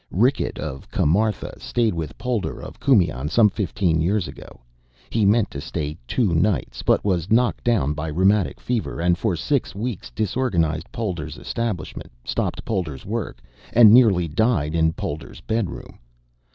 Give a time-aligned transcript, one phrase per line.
[0.09, 4.61] Rickett of Kamartha stayed with Polder of Kumaon some fifteen years ago.
[5.11, 9.35] He meant to stay two nights, but was knocked down by rheumatic fever, and for
[9.35, 13.43] six weeks disorganized Polder's establishment, stopped Polder's work,
[13.73, 15.99] and nearly died in Polder's bedroom.